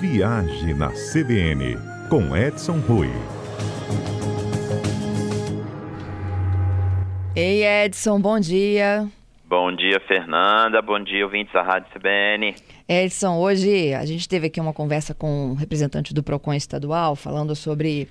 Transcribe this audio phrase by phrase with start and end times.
[0.00, 1.78] Viagem na CBN,
[2.10, 3.08] com Edson Rui.
[7.34, 9.08] Ei, Edson, bom dia.
[9.48, 10.82] Bom dia, Fernanda.
[10.82, 12.54] Bom dia, ouvintes da Rádio CBN.
[12.86, 17.56] Edson, hoje a gente teve aqui uma conversa com um representante do PROCON estadual falando
[17.56, 18.06] sobre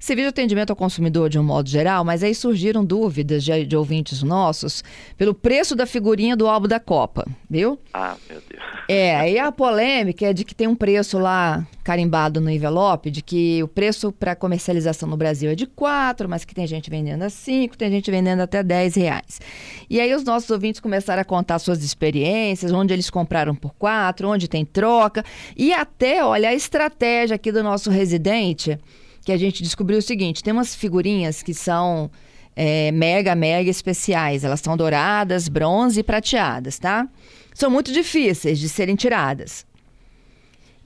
[0.00, 3.76] serviço de atendimento ao consumidor de um modo geral, mas aí surgiram dúvidas de, de
[3.76, 4.82] ouvintes nossos
[5.16, 7.78] pelo preço da figurinha do álbum da Copa, viu?
[7.92, 8.62] Ah, meu Deus.
[8.88, 13.22] É, aí a polêmica é de que tem um preço lá carimbado no envelope, de
[13.22, 17.22] que o preço para comercialização no Brasil é de 4, mas que tem gente vendendo
[17.22, 19.40] a 5, tem gente vendendo até 10 reais.
[19.88, 24.28] E aí os nossos ouvintes começaram a contar suas experiências, onde eles compraram por 4,
[24.28, 25.24] onde tem troca,
[25.56, 28.78] e até, olha, a estratégia aqui do nosso residente
[29.24, 32.10] que a gente descobriu o seguinte: tem umas figurinhas que são
[32.54, 34.44] é, mega, mega especiais.
[34.44, 37.08] Elas são douradas, bronze e prateadas, tá?
[37.54, 39.66] São muito difíceis de serem tiradas.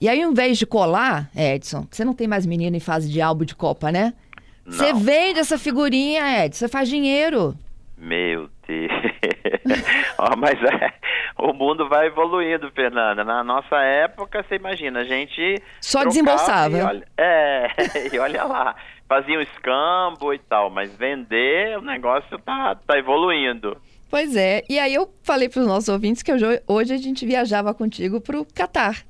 [0.00, 3.20] E aí, ao invés de colar, Edson, você não tem mais menino em fase de
[3.20, 4.12] álbum de Copa, né?
[4.66, 7.56] Você vende essa figurinha, Edson, você faz dinheiro.
[7.96, 8.91] Meu Deus.
[10.19, 10.92] oh, mas é,
[11.45, 13.23] o mundo vai evoluindo, Fernanda.
[13.23, 15.62] Na nossa época, você imagina, a gente.
[15.81, 16.78] Só desembolsava.
[16.78, 17.69] E olha, é,
[18.12, 18.75] e olha lá.
[19.06, 23.77] Fazia um escambo e tal, mas vender, o negócio tá, tá evoluindo.
[24.11, 24.62] Pois é.
[24.69, 26.33] E aí eu falei para os nossos ouvintes que
[26.67, 29.05] hoje, a gente viajava contigo para o Catar.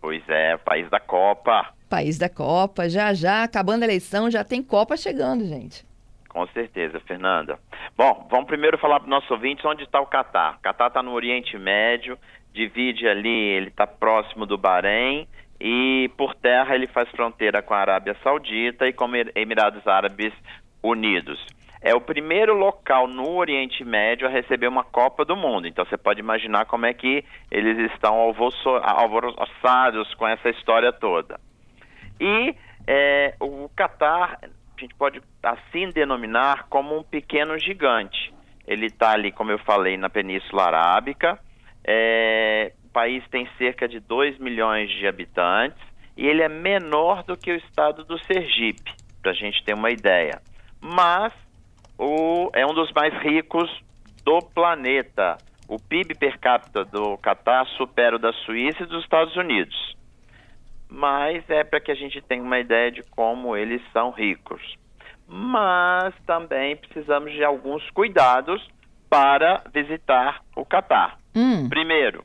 [0.00, 1.74] Pois é, país da Copa.
[1.90, 2.88] País da Copa.
[2.88, 5.84] Já já, acabando a eleição, já tem Copa chegando, gente.
[6.32, 7.58] Com certeza, Fernanda.
[7.94, 10.56] Bom, vamos primeiro falar para os nossos ouvintes onde está o Catar.
[10.56, 12.18] O Catar está no Oriente Médio,
[12.54, 15.28] divide ali, ele está próximo do Bahrein
[15.60, 20.32] e por terra ele faz fronteira com a Arábia Saudita e com Emirados Árabes
[20.82, 21.38] Unidos.
[21.82, 25.68] É o primeiro local no Oriente Médio a receber uma Copa do Mundo.
[25.68, 31.38] Então você pode imaginar como é que eles estão alvoroçados com essa história toda.
[32.18, 32.54] E
[32.86, 34.38] é, o Catar
[34.82, 38.32] gente pode assim denominar como um pequeno gigante.
[38.66, 41.38] Ele está ali, como eu falei, na Península Arábica.
[41.84, 45.80] É, o país tem cerca de 2 milhões de habitantes
[46.16, 49.90] e ele é menor do que o estado do Sergipe, para a gente ter uma
[49.90, 50.40] ideia.
[50.80, 51.32] Mas
[51.98, 53.70] o, é um dos mais ricos
[54.24, 55.38] do planeta.
[55.68, 59.96] O PIB per capita do Catar supera o da Suíça e dos Estados Unidos
[60.92, 64.60] mas é para que a gente tenha uma ideia de como eles são ricos.
[65.34, 68.62] Mas também precisamos de alguns cuidados
[69.08, 71.18] para visitar o Catar.
[71.34, 71.70] Hum.
[71.70, 72.22] Primeiro,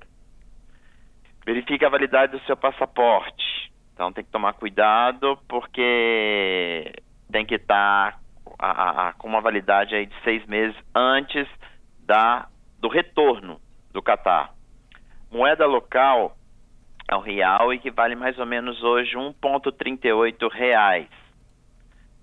[1.46, 3.72] verifique a validade do seu passaporte.
[3.94, 6.92] Então tem que tomar cuidado porque
[7.32, 8.20] tem que estar
[8.58, 11.48] tá com uma validade aí de seis meses antes
[12.06, 13.58] da, do retorno
[13.94, 14.54] do Catar.
[15.32, 16.36] Moeda local
[17.08, 21.08] ao real equivale mais ou menos hoje 1,38 reais.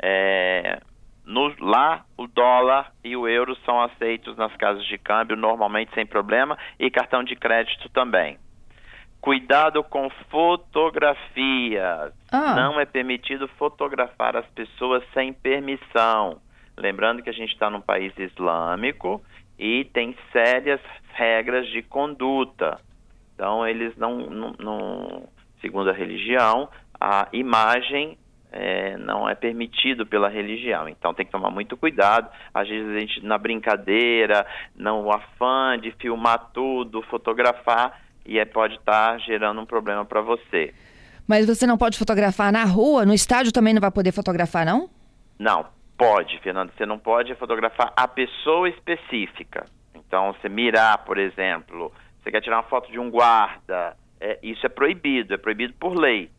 [0.00, 0.80] É,
[1.24, 6.04] no, lá o dólar e o euro são aceitos nas casas de câmbio normalmente sem
[6.04, 8.38] problema e cartão de crédito também.
[9.20, 12.12] Cuidado com fotografias.
[12.30, 12.54] Ah.
[12.54, 16.42] Não é permitido fotografar as pessoas sem permissão.
[16.76, 19.22] Lembrando que a gente está num país islâmico
[19.58, 20.80] e tem sérias
[21.14, 22.78] regras de conduta.
[23.34, 25.28] Então, eles não, não, não
[25.60, 26.68] segundo a religião,
[27.00, 28.18] a imagem
[28.56, 30.88] é, não é permitido pela religião.
[30.88, 32.30] Então tem que tomar muito cuidado.
[32.54, 38.44] Às vezes a gente, na brincadeira, não o afã de filmar tudo, fotografar, e é,
[38.44, 40.72] pode estar tá gerando um problema para você.
[41.26, 43.04] Mas você não pode fotografar na rua?
[43.04, 44.88] No estádio também não vai poder fotografar, não?
[45.38, 45.66] Não,
[45.98, 46.70] pode, Fernando.
[46.76, 49.66] Você não pode fotografar a pessoa específica.
[49.94, 54.64] Então, você mirar, por exemplo, você quer tirar uma foto de um guarda, é, isso
[54.64, 56.30] é proibido, é proibido por lei.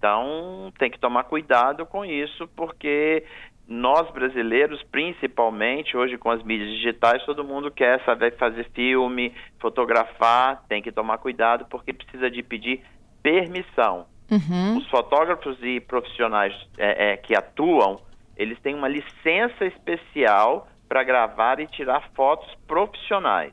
[0.00, 3.22] Então tem que tomar cuidado com isso, porque
[3.68, 10.64] nós brasileiros, principalmente hoje com as mídias digitais, todo mundo quer saber fazer filme, fotografar,
[10.66, 12.82] tem que tomar cuidado porque precisa de pedir
[13.22, 14.06] permissão.
[14.30, 14.78] Uhum.
[14.78, 18.00] Os fotógrafos e profissionais é, é, que atuam,
[18.38, 23.52] eles têm uma licença especial para gravar e tirar fotos profissionais.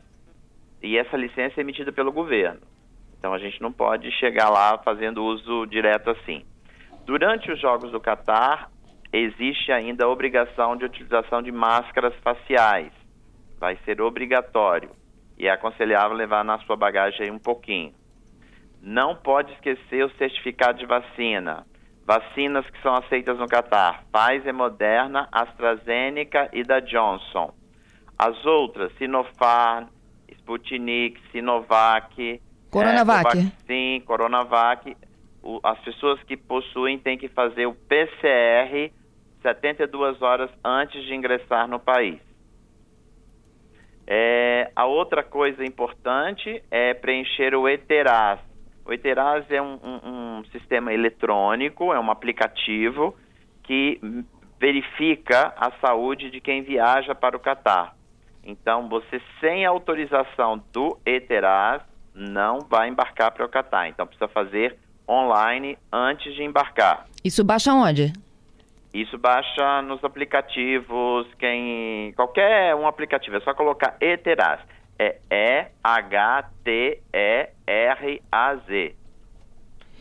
[0.82, 2.62] E essa licença é emitida pelo governo.
[3.28, 6.46] Então a gente não pode chegar lá fazendo uso direto assim.
[7.06, 8.72] Durante os Jogos do Catar,
[9.12, 12.94] existe ainda a obrigação de utilização de máscaras faciais.
[13.60, 14.92] Vai ser obrigatório.
[15.38, 17.94] E é aconselhável levar na sua bagagem um pouquinho.
[18.82, 21.68] Não pode esquecer o certificado de vacina.
[22.06, 27.54] Vacinas que são aceitas no Catar: Pfizer, Moderna, AstraZeneca e da Johnson.
[28.18, 29.88] As outras, Sinopharm,
[30.30, 32.42] Sputnik, Sinovac,
[32.84, 33.38] Coronavac.
[33.38, 34.98] É, Sim, Coronavac.
[35.44, 38.92] o, as pessoas que possuem têm que fazer o PCR
[39.42, 42.20] 72 horas antes de ingressar no país.
[44.06, 48.40] É, a outra coisa importante é preencher o ETERAS.
[48.86, 50.10] O ETERAS é um, um,
[50.40, 53.16] um sistema eletrônico, é um aplicativo
[53.64, 54.00] que
[54.60, 57.96] verifica a saúde de quem viaja para o Catar.
[58.44, 61.84] Então, você sem autorização do ETERAS
[62.18, 63.88] não vai embarcar para o Catar.
[63.88, 64.78] Então, precisa fazer
[65.08, 67.06] online antes de embarcar.
[67.24, 68.12] Isso baixa onde?
[68.94, 74.60] Isso baixa nos aplicativos, quem qualquer um aplicativo, é só colocar ETERAS.
[75.00, 76.56] É E-H-T-E-R-A-Z.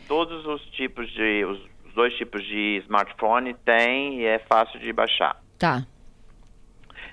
[0.07, 1.61] Todos os tipos de, os
[1.93, 5.39] dois tipos de smartphone tem e é fácil de baixar.
[5.59, 5.85] Tá.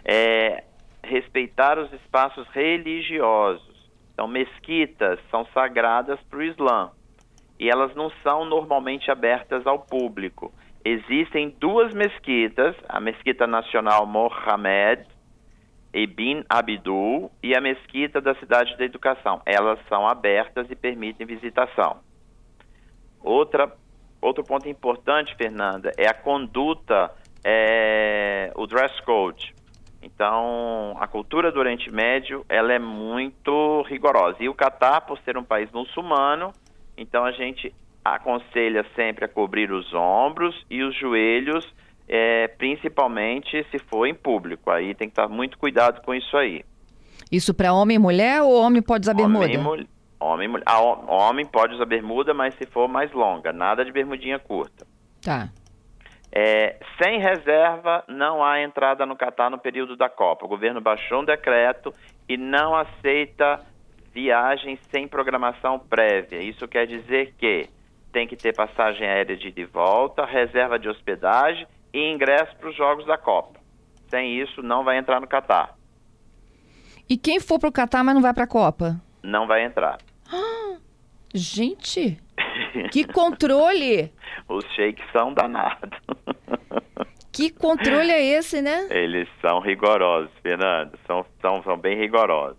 [0.02, 0.64] É,
[1.02, 3.73] respeitar os espaços religiosos.
[4.14, 6.90] Então, mesquitas são sagradas para o Islã
[7.58, 10.52] e elas não são normalmente abertas ao público.
[10.84, 15.06] Existem duas mesquitas, a Mesquita Nacional Mohammed
[15.94, 19.40] Ibn Abdul e a Mesquita da Cidade da Educação.
[19.46, 22.00] Elas são abertas e permitem visitação.
[23.22, 23.72] Outra,
[24.20, 27.10] outro ponto importante, Fernanda, é a conduta,
[27.44, 29.54] é, o dress code.
[30.04, 34.36] Então, a cultura do Oriente Médio, ela é muito rigorosa.
[34.40, 36.52] E o Catar, por ser um país muçulmano,
[36.96, 37.74] então a gente
[38.04, 41.66] aconselha sempre a cobrir os ombros e os joelhos,
[42.06, 44.70] é, principalmente se for em público.
[44.70, 46.62] Aí tem que estar muito cuidado com isso aí.
[47.32, 49.46] Isso para homem e mulher ou homem pode usar bermuda?
[49.46, 49.88] Homem,
[50.20, 50.64] homem, mulher.
[50.66, 54.86] Ah, homem pode usar bermuda, mas se for mais longa, nada de bermudinha curta.
[55.22, 55.48] Tá.
[56.36, 60.44] É, sem reserva, não há entrada no Catar no período da Copa.
[60.44, 61.94] O governo baixou um decreto
[62.28, 63.64] e não aceita
[64.12, 66.42] viagens sem programação prévia.
[66.42, 67.68] Isso quer dizer que
[68.12, 72.68] tem que ter passagem aérea de ida e volta, reserva de hospedagem e ingresso para
[72.68, 73.60] os Jogos da Copa.
[74.08, 75.76] Sem isso, não vai entrar no Catar.
[77.08, 79.00] E quem for para o Catar, mas não vai para a Copa?
[79.22, 79.98] Não vai entrar.
[80.32, 80.78] Ah,
[81.32, 82.18] gente,
[82.90, 84.12] que controle!
[84.48, 85.90] Os sheiks são danados.
[87.32, 88.86] Que controle é esse, né?
[88.90, 90.96] Eles são rigorosos, Fernando.
[91.06, 92.58] São, são, são bem rigorosos.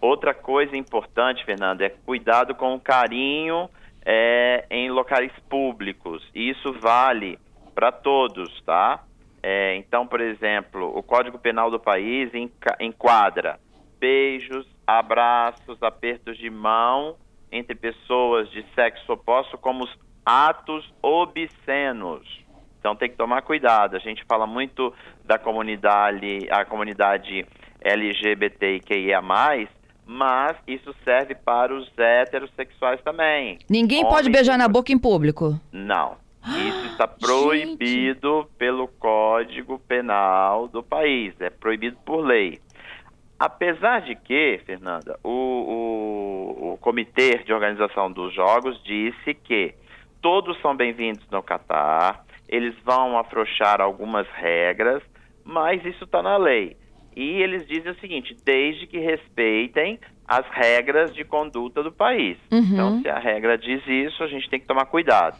[0.00, 3.68] Outra coisa importante, Fernando, é cuidado com o carinho
[4.04, 6.22] é, em locais públicos.
[6.32, 7.38] Isso vale
[7.74, 9.02] para todos, tá?
[9.42, 12.30] É, então, por exemplo, o Código Penal do país
[12.80, 13.58] enquadra
[13.98, 17.16] beijos, abraços, apertos de mão
[17.50, 19.88] entre pessoas de sexo oposto como
[20.24, 22.44] atos obscenos.
[22.78, 23.96] Então tem que tomar cuidado.
[23.96, 24.92] A gente fala muito
[25.24, 27.46] da comunidade, a comunidade
[27.80, 29.20] LGBTQIA+,
[30.06, 33.58] mas isso serve para os heterossexuais também.
[33.68, 35.60] Ninguém Homens pode beijar na boca em público?
[35.72, 36.16] Não.
[36.46, 38.56] Isso está proibido Gente.
[38.56, 42.60] pelo Código Penal do país, é proibido por lei.
[43.38, 49.74] Apesar de que, Fernanda, o, o, o Comitê de Organização dos Jogos disse que
[50.22, 55.02] todos são bem-vindos no Catar, eles vão afrouxar algumas regras,
[55.44, 56.76] mas isso está na lei.
[57.14, 62.36] E eles dizem o seguinte: desde que respeitem as regras de conduta do país.
[62.50, 62.58] Uhum.
[62.58, 65.38] Então, se a regra diz isso, a gente tem que tomar cuidado.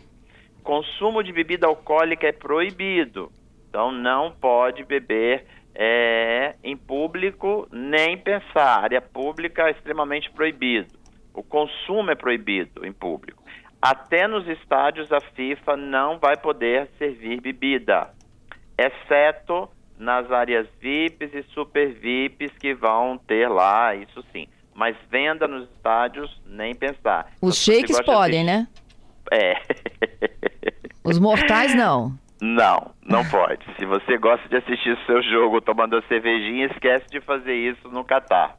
[0.62, 3.30] Consumo de bebida alcoólica é proibido.
[3.68, 5.44] Então, não pode beber
[5.78, 8.78] é, em público nem pensar.
[8.78, 10.88] A área pública é extremamente proibido.
[11.34, 13.42] O consumo é proibido em público.
[13.80, 18.10] Até nos estádios, a FIFA não vai poder servir bebida,
[18.78, 19.68] exceto
[19.98, 24.48] nas áreas VIPs e super VIPs que vão ter lá, isso sim.
[24.74, 27.32] Mas venda nos estádios, nem pensar.
[27.40, 28.66] Os shakes podem, né?
[29.30, 29.54] É.
[31.04, 32.18] Os mortais não.
[32.40, 33.64] Não, não pode.
[33.76, 37.88] Se você gosta de assistir o seu jogo tomando a cervejinha, esquece de fazer isso
[37.88, 38.56] no Catar.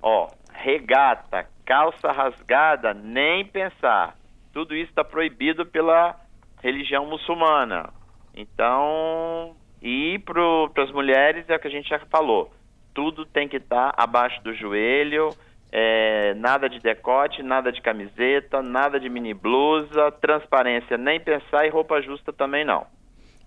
[0.00, 4.16] Ó, regata, calça rasgada, nem pensar.
[4.52, 6.14] Tudo isso está proibido pela
[6.62, 7.90] religião muçulmana.
[8.34, 12.52] Então, e para as mulheres é o que a gente já falou.
[12.94, 15.30] Tudo tem que estar tá abaixo do joelho,
[15.76, 21.70] é, nada de decote, nada de camiseta, nada de mini blusa, transparência nem pensar e
[21.70, 22.86] roupa justa também não.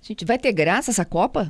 [0.01, 1.49] Gente, vai ter graça essa Copa?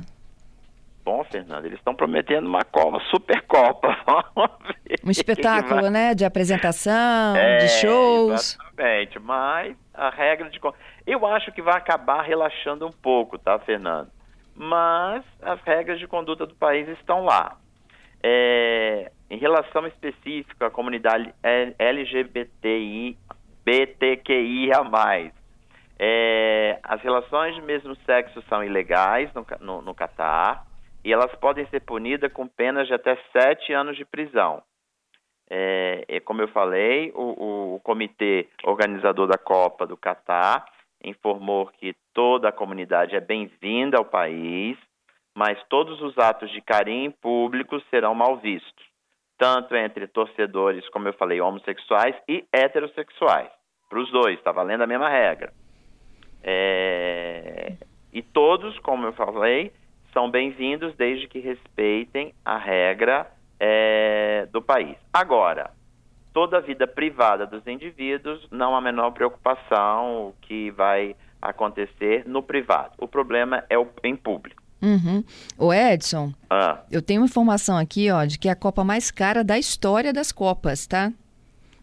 [1.04, 3.88] Bom, Fernando, eles estão prometendo uma Copa, super Copa.
[5.04, 6.14] um espetáculo, né?
[6.14, 8.54] De apresentação, é, de shows.
[8.54, 10.60] Exatamente, mas a regra de.
[11.04, 14.10] Eu acho que vai acabar relaxando um pouco, tá, Fernando?
[14.58, 17.56] mas as regras de conduta do país estão lá.
[18.20, 23.16] É, em relação específica à comunidade LGBTIB+,
[23.68, 25.32] LGBTQIA+.
[25.98, 29.30] É, as relações de mesmo sexo são ilegais
[29.60, 30.64] no, Catar
[31.04, 34.62] e elas podem ser punidas com penas de até sete anos de prisão.
[35.50, 40.64] É, é como eu falei, o, o, o, comitê organizador da Copa do Catar
[41.02, 44.76] informou que toda a comunidade é bem-vinda ao país,
[45.34, 48.87] mas todos os atos de carinho público serão mal vistos,
[49.38, 53.48] tanto entre torcedores, como eu falei, homossexuais e heterossexuais.
[53.88, 55.52] Para os dois, está valendo a mesma regra.
[56.42, 57.74] É,
[58.12, 59.72] e todos, como eu falei,
[60.12, 63.30] são bem-vindos desde que respeitem a regra
[63.60, 64.96] é, do país.
[65.12, 65.70] Agora,
[66.32, 72.42] toda a vida privada dos indivíduos, não há menor preocupação o que vai acontecer no
[72.42, 72.94] privado.
[72.98, 74.62] O problema é o, em público.
[74.80, 75.24] Uhum.
[75.56, 76.80] O Edson, ah.
[76.90, 80.30] eu tenho informação aqui, ó, de que é a Copa mais cara da história das
[80.30, 81.12] Copas, tá?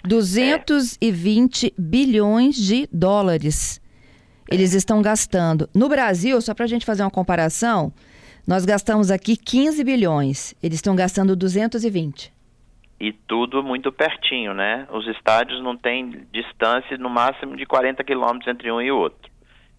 [0.05, 1.71] 220 é.
[1.77, 3.81] bilhões de dólares
[4.49, 5.67] eles estão gastando.
[5.73, 7.91] No Brasil, só para a gente fazer uma comparação,
[8.47, 12.33] nós gastamos aqui 15 bilhões, eles estão gastando 220.
[12.99, 14.87] E tudo muito pertinho, né?
[14.91, 19.29] Os estádios não têm distância no máximo de 40 quilômetros entre um e outro.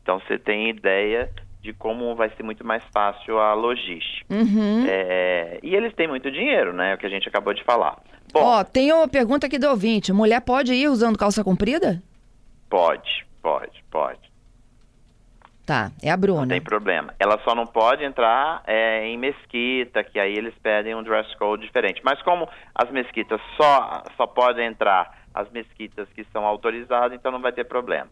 [0.03, 1.31] Então você tem ideia
[1.67, 4.33] de como vai ser muito mais fácil a logística.
[4.33, 4.85] Uhum.
[4.89, 6.95] É, e eles têm muito dinheiro, né?
[6.95, 7.99] O que a gente acabou de falar.
[8.33, 10.13] Ó, oh, tem uma pergunta aqui do ouvinte.
[10.13, 12.01] Mulher pode ir usando calça comprida?
[12.71, 14.21] Pode, pode, pode.
[15.67, 16.43] Tá, é a Bruna.
[16.43, 17.13] Não tem problema.
[17.19, 21.67] Ela só não pode entrar é, em mesquita, que aí eles pedem um dress code
[21.67, 22.01] diferente.
[22.05, 27.41] Mas como as mesquitas só, só podem entrar as mesquitas que são autorizadas, então não
[27.41, 28.11] vai ter problema.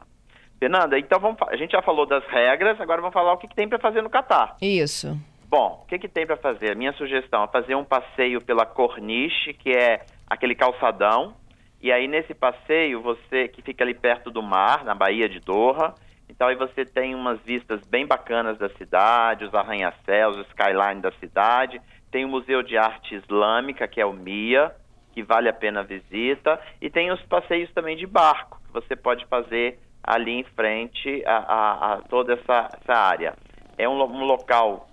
[0.64, 3.54] Fernanda, então vamos, a gente já falou das regras, agora vamos falar o que, que
[3.54, 4.56] tem para fazer no Catar.
[4.62, 5.14] Isso.
[5.46, 6.74] Bom, o que, que tem para fazer?
[6.74, 11.34] Minha sugestão é fazer um passeio pela Corniche, que é aquele calçadão.
[11.82, 15.94] E aí nesse passeio, você que fica ali perto do mar, na Baía de Doha,
[16.30, 21.12] então aí você tem umas vistas bem bacanas da cidade, os arranha-céus, o skyline da
[21.20, 21.78] cidade.
[22.10, 24.74] Tem o Museu de Arte Islâmica, que é o MIA,
[25.12, 26.58] que vale a pena a visita.
[26.80, 31.36] E tem os passeios também de barco, que você pode fazer ali em frente a,
[31.36, 33.34] a, a toda essa, essa, área.
[33.76, 34.88] É um, um, local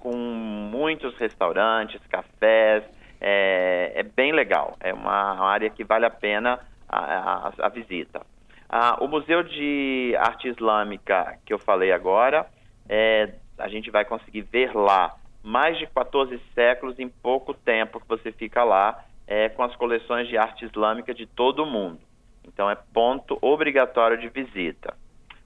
[0.00, 2.82] com muitos restaurantes, cafés,
[3.20, 4.76] é, é bem legal.
[4.80, 8.22] É uma área que vale a pena a, a visita.
[8.68, 12.46] Ah, o Museu de Arte Islâmica que eu falei agora,
[12.88, 18.08] é, a gente vai conseguir ver lá mais de 14 séculos em pouco tempo que
[18.08, 22.00] você fica lá é, com as coleções de arte islâmica de todo o mundo.
[22.46, 24.96] Então é ponto obrigatório de visita.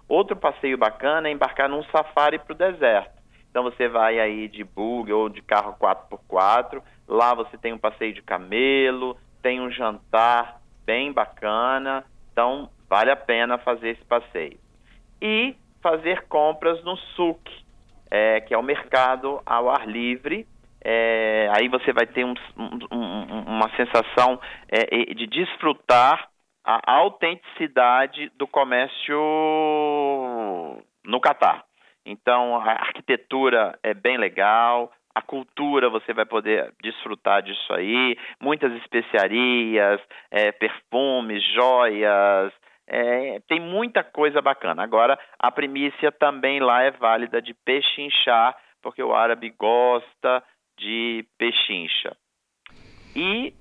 [0.08, 3.18] Outro passeio bacana é embarcar num safari para o deserto.
[3.50, 8.12] Então você vai aí de bug ou de carro 4x4, lá você tem um passeio
[8.12, 12.04] de camelo, tem um jantar bem bacana.
[12.32, 14.58] Então Vale a pena fazer esse passeio.
[15.20, 17.40] E fazer compras no SUC,
[18.10, 20.46] é, que é o mercado ao ar livre.
[20.82, 26.30] É, aí você vai ter um, um, uma sensação é, de desfrutar
[26.70, 29.16] a autenticidade do comércio
[31.02, 31.64] no Catar.
[32.04, 38.70] Então, a arquitetura é bem legal, a cultura você vai poder desfrutar disso aí, muitas
[38.82, 39.98] especiarias,
[40.30, 42.52] é, perfumes, joias,
[42.86, 44.82] é, tem muita coisa bacana.
[44.82, 50.42] Agora, a primícia também lá é válida de pechinchar, porque o árabe gosta
[50.78, 52.14] de pechincha.
[53.16, 53.54] E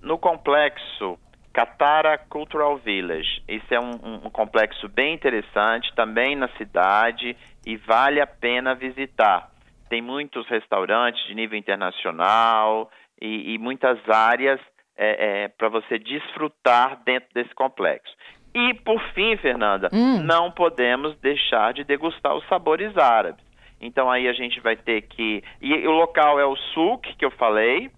[0.00, 1.18] no complexo
[1.56, 3.92] Katara Cultural Village, esse é um,
[4.26, 7.34] um, complexo bem interessante, também na cidade,
[7.64, 9.48] e vale a pena visitar.
[9.88, 14.60] Tem muitos restaurantes de nível internacional e, e muitas áreas
[14.98, 18.14] é, é, para você desfrutar dentro desse complexo.
[18.54, 20.22] E, por fim, Fernanda, hum.
[20.22, 23.42] não podemos deixar de degustar os sabores árabes.
[23.80, 25.42] Então, aí a gente vai ter que.
[25.62, 27.90] E o local é o Souk, que eu falei,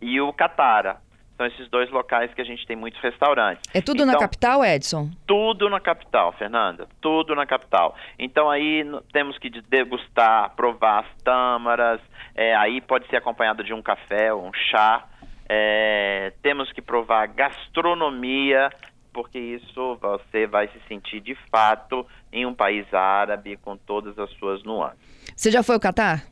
[0.00, 1.07] e o Catara.
[1.38, 3.62] São esses dois locais que a gente tem muitos restaurantes.
[3.72, 5.08] É tudo então, na capital, Edson?
[5.24, 6.88] Tudo na capital, Fernanda.
[7.00, 7.94] Tudo na capital.
[8.18, 12.00] Então aí temos que degustar, provar as tâmaras.
[12.34, 15.06] É, aí pode ser acompanhado de um café ou um chá.
[15.48, 18.68] É, temos que provar gastronomia
[19.12, 24.30] porque isso você vai se sentir de fato em um país árabe com todas as
[24.32, 24.98] suas nuances.
[25.36, 26.24] Você já foi ao Catar?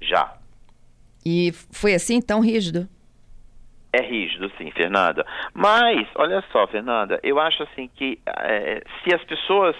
[0.00, 0.36] Já.
[1.24, 2.88] E foi assim tão rígido?
[3.96, 5.24] É rígido, sim, Fernanda.
[5.54, 9.76] Mas, olha só, Fernanda, eu acho assim que é, se as pessoas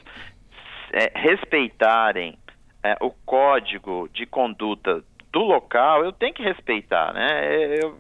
[0.92, 2.38] é, respeitarem
[2.84, 5.02] é, o código de conduta
[5.32, 7.76] do local, eu tenho que respeitar, né?
[7.82, 7.98] Eu,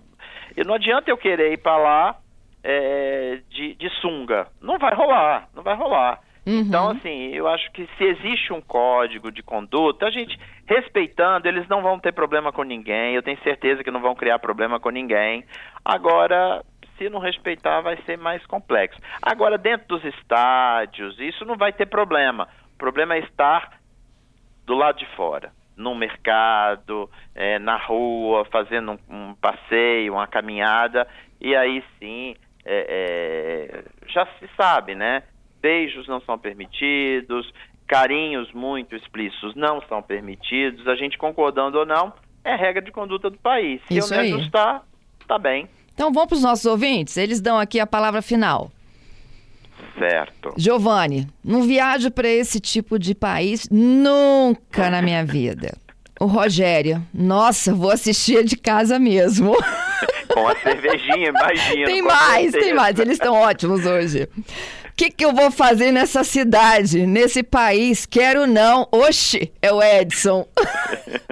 [0.56, 2.16] eu não adianta eu querer ir para lá
[2.62, 4.46] é, de, de sunga.
[4.62, 6.20] Não vai rolar, não vai rolar.
[6.46, 6.60] Uhum.
[6.60, 11.66] Então, assim, eu acho que se existe um código de conduta, a gente respeitando, eles
[11.68, 13.14] não vão ter problema com ninguém.
[13.14, 15.44] Eu tenho certeza que não vão criar problema com ninguém.
[15.84, 16.62] Agora,
[16.98, 19.00] se não respeitar, vai ser mais complexo.
[19.22, 22.48] Agora, dentro dos estádios, isso não vai ter problema.
[22.74, 23.78] O problema é estar
[24.66, 31.06] do lado de fora, no mercado, é, na rua, fazendo um, um, passeio, uma caminhada,
[31.40, 35.22] e aí sim, é, é, já se sabe, né?
[35.64, 37.50] Beijos não são permitidos,
[37.86, 42.12] carinhos muito explícitos não são permitidos, a gente concordando ou não,
[42.44, 43.80] é regra de conduta do país.
[43.88, 44.32] Se Isso eu me aí.
[44.34, 44.82] ajustar,
[45.26, 45.66] tá bem.
[45.94, 48.70] Então vamos para os nossos ouvintes, eles dão aqui a palavra final.
[49.98, 50.52] Certo.
[50.58, 55.72] Giovanni, não viajo para esse tipo de país nunca na minha vida.
[56.20, 59.54] O Rogério, nossa, vou assistir de casa mesmo.
[60.32, 61.86] Com a cervejinha, imagina.
[61.86, 62.64] tem mais, certeza.
[62.66, 64.28] tem mais, eles estão ótimos hoje.
[64.94, 68.06] O que, que eu vou fazer nessa cidade, nesse país?
[68.06, 68.86] Quero não.
[68.92, 70.46] Oxi, é o Edson.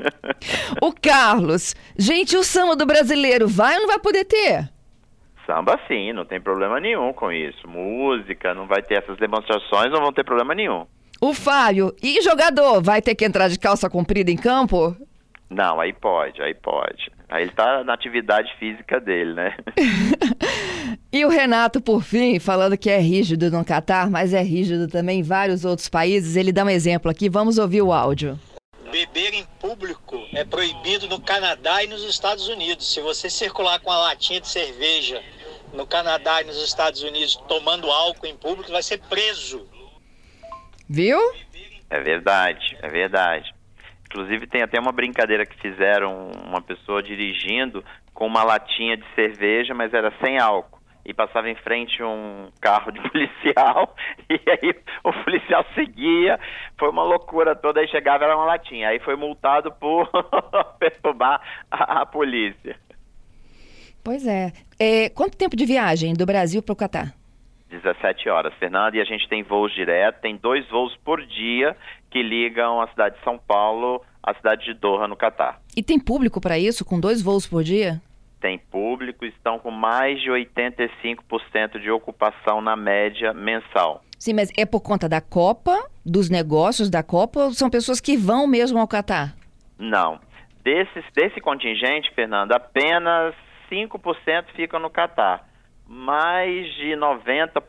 [0.82, 1.72] o Carlos.
[1.96, 4.68] Gente, o samba do brasileiro vai ou não vai poder ter?
[5.46, 7.68] Samba sim, não tem problema nenhum com isso.
[7.68, 10.84] Música, não vai ter essas demonstrações, não vão ter problema nenhum.
[11.20, 11.94] O Fábio.
[12.02, 12.82] E jogador?
[12.82, 14.96] Vai ter que entrar de calça comprida em campo?
[15.48, 17.12] Não, aí pode, aí pode.
[17.28, 19.54] Aí ele tá na atividade física dele, né?
[21.12, 25.20] E o Renato, por fim, falando que é rígido no Catar, mas é rígido também
[25.20, 26.36] em vários outros países.
[26.36, 27.28] Ele dá um exemplo aqui.
[27.28, 28.38] Vamos ouvir o áudio.
[28.90, 32.92] Beber em público é proibido no Canadá e nos Estados Unidos.
[32.92, 35.22] Se você circular com a latinha de cerveja
[35.72, 39.66] no Canadá e nos Estados Unidos tomando álcool em público, vai ser preso.
[40.88, 41.18] Viu?
[41.88, 43.54] É verdade, é verdade.
[44.06, 47.82] Inclusive tem até uma brincadeira que fizeram uma pessoa dirigindo
[48.12, 50.71] com uma latinha de cerveja, mas era sem álcool.
[51.04, 53.94] E passava em frente um carro de policial,
[54.30, 56.38] e aí o policial seguia,
[56.78, 58.88] foi uma loucura toda, aí chegava era uma latinha.
[58.88, 60.08] Aí foi multado por
[60.78, 62.76] perturbar a, a polícia.
[64.04, 64.52] Pois é.
[64.78, 65.08] é.
[65.10, 67.14] Quanto tempo de viagem do Brasil para o Catar?
[67.70, 71.76] 17 horas, Fernando, e a gente tem voos direto, tem dois voos por dia
[72.10, 75.60] que ligam a cidade de São Paulo à cidade de Doha, no Catar.
[75.76, 78.00] E tem público para isso, com dois voos por dia?
[78.42, 84.02] Tem público, estão com mais de 85% de ocupação na média mensal.
[84.18, 88.16] Sim, mas é por conta da Copa, dos negócios da Copa, ou são pessoas que
[88.16, 89.34] vão mesmo ao Catar?
[89.78, 90.20] Não.
[90.64, 93.34] Desses, desse contingente, Fernando, apenas
[93.70, 95.48] 5% ficam no Catar.
[95.86, 97.60] Mais de 90%,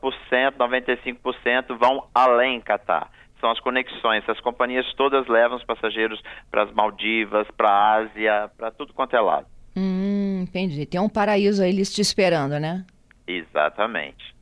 [0.57, 3.12] 95% vão além Catar.
[3.39, 4.27] São as conexões.
[4.27, 9.15] As companhias todas levam os passageiros para as Maldivas, para a Ásia, para tudo quanto
[9.15, 9.47] é lado.
[9.75, 10.86] Hum, entendi.
[10.86, 12.86] Tem um paraíso aí eles te esperando, né?
[13.27, 14.33] Exatamente.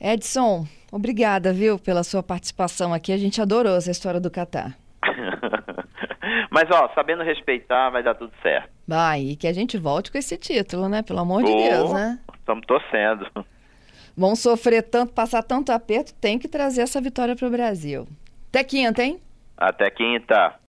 [0.00, 3.12] Edson, obrigada, viu, pela sua participação aqui.
[3.12, 4.76] A gente adorou essa história do Catar.
[6.50, 8.68] Mas, ó, sabendo respeitar, vai dar tudo certo.
[8.86, 11.02] Vai, e que a gente volte com esse título, né?
[11.02, 12.18] Pelo amor de Ô, Deus, né?
[12.38, 13.26] Estamos torcendo.
[14.16, 18.06] Vão sofrer tanto, passar tanto aperto, tem que trazer essa vitória para o Brasil.
[18.48, 19.20] Até quinta, hein?
[19.56, 20.54] Até quinta.